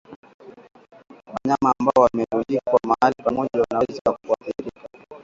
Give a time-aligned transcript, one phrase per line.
[1.33, 4.87] Wanyama ambao wamerundikwa mahali pamoja wanaweza kuathirika